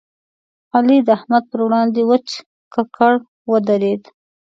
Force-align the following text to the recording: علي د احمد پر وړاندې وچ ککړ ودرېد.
علي 0.75 0.97
د 1.03 1.07
احمد 1.17 1.43
پر 1.51 1.59
وړاندې 1.65 2.01
وچ 2.09 2.27
ککړ 2.73 3.13
ودرېد. 3.51 4.01